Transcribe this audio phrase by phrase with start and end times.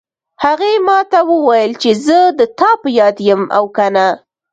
[0.43, 4.07] هغې ما ته وویل چې زه د تا په یاد یم او که نه